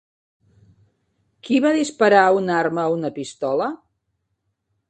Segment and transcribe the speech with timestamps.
[1.49, 3.69] Qui va disparar una arma o una pistola?